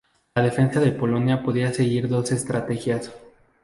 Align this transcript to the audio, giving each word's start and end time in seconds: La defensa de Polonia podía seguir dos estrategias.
La 0.33 0.41
defensa 0.41 0.79
de 0.79 0.93
Polonia 0.93 1.43
podía 1.43 1.71
seguir 1.75 2.07
dos 2.07 2.31
estrategias. 2.31 3.11